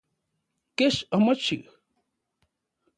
[0.77, 1.57] ¿Kech omochi?